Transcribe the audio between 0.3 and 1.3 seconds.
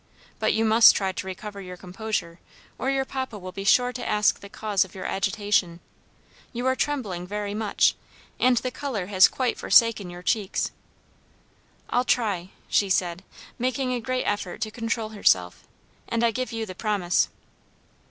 But you must try to